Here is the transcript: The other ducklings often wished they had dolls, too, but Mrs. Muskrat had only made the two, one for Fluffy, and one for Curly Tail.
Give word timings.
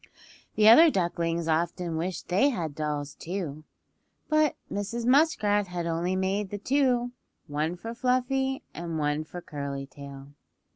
The 0.55 0.67
other 0.67 0.89
ducklings 0.89 1.47
often 1.47 1.95
wished 1.95 2.27
they 2.27 2.49
had 2.49 2.73
dolls, 2.73 3.13
too, 3.13 3.65
but 4.29 4.55
Mrs. 4.71 5.05
Muskrat 5.05 5.67
had 5.67 5.85
only 5.85 6.15
made 6.15 6.49
the 6.49 6.57
two, 6.57 7.11
one 7.45 7.75
for 7.75 7.93
Fluffy, 7.93 8.63
and 8.73 8.97
one 8.97 9.23
for 9.23 9.41
Curly 9.41 9.85
Tail. 9.85 10.29